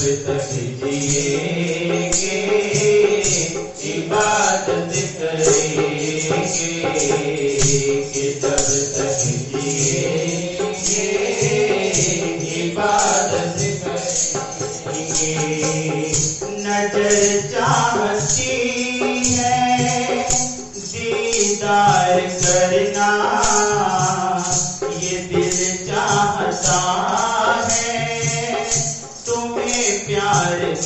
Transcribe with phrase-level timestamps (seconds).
[0.00, 1.59] जब तक जिएँगे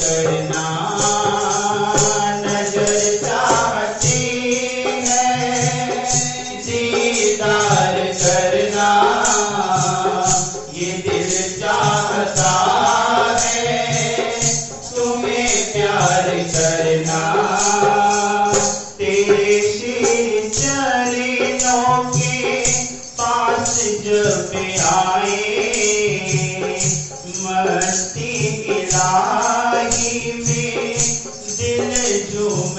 [0.01, 0.44] प्यार
[32.25, 32.79] दिल झूम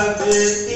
[0.00, 0.69] I Bhagavad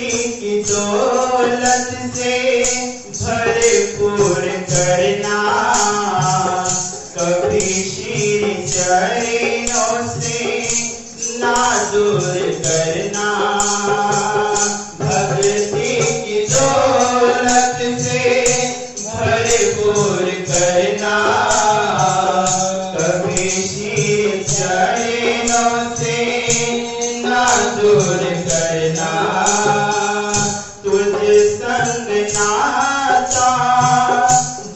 [33.25, 34.29] नाता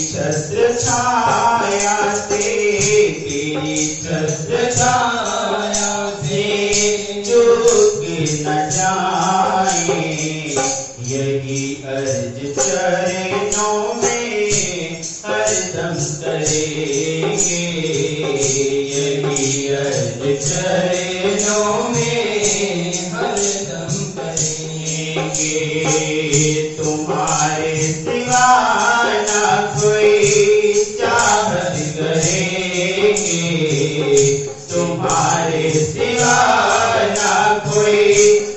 [0.00, 1.96] छत्र छाया
[2.28, 2.42] ते
[3.24, 3.93] तेरी
[21.34, 25.54] चरणों में हरदम करेंगे
[26.76, 28.44] तुम्हारे सिवा
[29.24, 33.40] ना कोई चाहत करेंगे
[34.70, 36.36] तुम्हारे सिवा
[37.10, 37.32] ना
[37.66, 38.02] कोई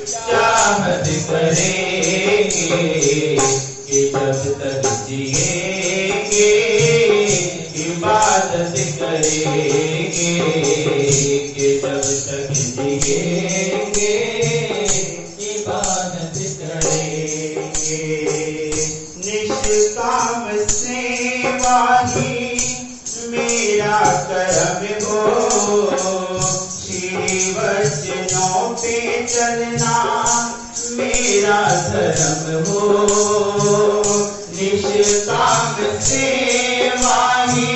[0.07, 2.71] चाहत करेंगे
[3.87, 5.56] कि जब तक जिएँगे
[19.25, 22.59] निष्काम सेवा ही
[23.27, 23.99] मेरा
[24.29, 25.21] कर्म हो
[26.71, 29.97] श्री वचनों पे चलना
[30.91, 33.07] मेरा धर्म हो
[35.27, 37.67] काम सेवा ही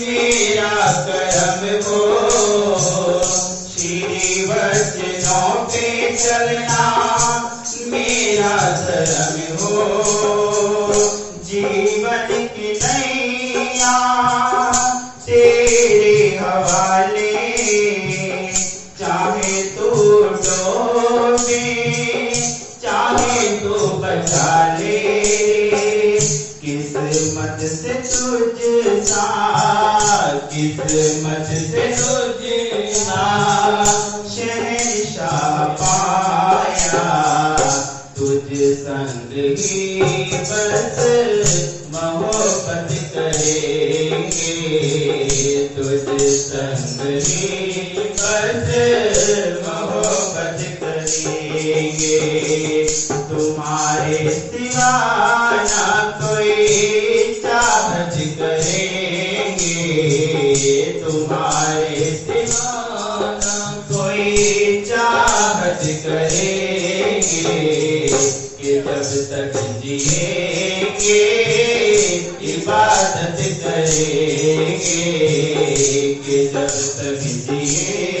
[0.00, 2.00] मेरा कर्म हो,
[3.70, 6.95] श्री वचनों पे चलना।
[8.80, 9.72] धर्म हो
[11.48, 13.94] जीवन की नैया
[15.26, 17.34] तेरे हवाले
[19.00, 21.64] किस्मत से
[26.62, 29.24] किस्मत से तुझसा
[50.36, 52.16] मोहब्बत करेंगे
[53.28, 54.90] तुम्हारे सिवा
[56.20, 59.78] कोई चाहत करेंगे
[61.00, 62.66] तुम्हारे सिवा
[63.90, 67.40] कोई चाहत करेंगे
[68.58, 71.24] कि जब तक जिएँगे
[72.52, 75.02] इबादत करेंगे
[76.20, 78.15] कि जब तक जिएँगे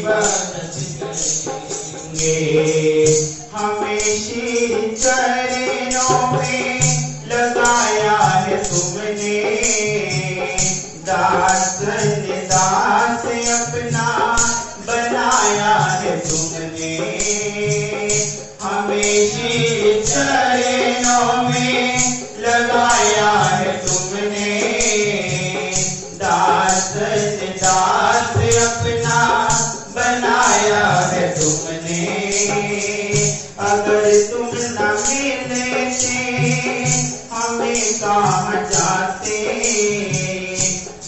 [0.00, 0.74] इबादत
[5.04, 6.39] करेंगे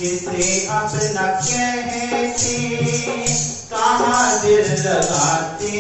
[0.03, 2.57] किसे अपना कहते,
[3.71, 5.79] कहाँ दिल लगाते?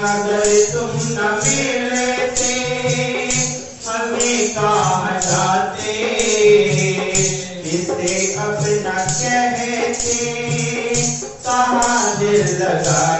[0.00, 2.52] अगर तुम न मिलते,
[3.86, 5.94] हमें कहाँ जाते?
[7.62, 10.18] किसे अपना कहते,
[11.44, 13.19] कहाँ दिल लगाते?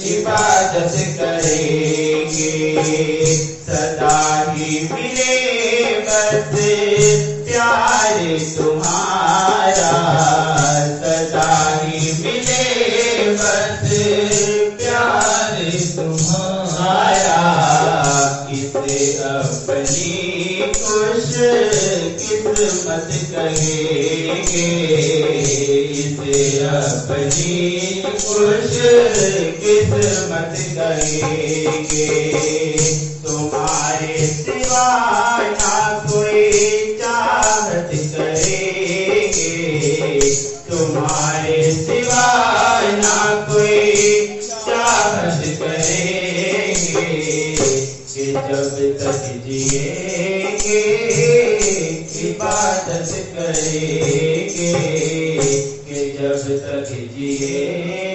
[0.00, 2.60] इबादत करेंगे।
[3.46, 5.34] सदा ही मिले
[6.00, 6.54] बस
[7.48, 9.92] प्यार तुम्हारा।
[10.86, 12.64] सदा ही मिले
[13.32, 13.88] बस
[14.82, 17.40] प्यार तुम्हारा।
[18.52, 21.36] इसे अपनी खुश
[22.30, 24.62] किस्मत कहेंगे
[25.90, 28.70] इसे अपनी खुश
[29.62, 32.10] किस्मत कहेंगे।
[49.00, 50.78] तक जिएँगे
[52.24, 54.32] इबादत करेंगे
[55.84, 58.09] कि जब तक जिए